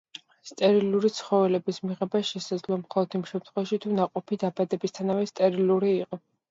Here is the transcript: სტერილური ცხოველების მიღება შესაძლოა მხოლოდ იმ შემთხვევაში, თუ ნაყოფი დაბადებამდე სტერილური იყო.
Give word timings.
სტერილური 0.51 1.11
ცხოველების 1.17 1.79
მიღება 1.89 2.23
შესაძლოა 2.31 2.81
მხოლოდ 2.87 3.21
იმ 3.21 3.29
შემთხვევაში, 3.35 3.83
თუ 3.87 3.95
ნაყოფი 4.01 4.45
დაბადებამდე 4.47 5.33
სტერილური 5.37 5.99
იყო. 6.05 6.27